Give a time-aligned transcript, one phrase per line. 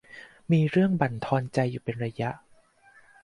[0.51, 2.29] มีเรื่องบั่นทอนใจอยู่เป็นระยะ